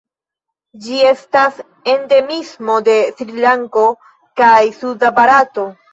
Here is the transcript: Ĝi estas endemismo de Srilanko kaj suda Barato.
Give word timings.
Ĝi 0.85 0.95
estas 1.09 1.59
endemismo 1.93 2.77
de 2.89 2.95
Srilanko 3.21 3.85
kaj 4.43 4.59
suda 4.79 5.13
Barato. 5.21 5.69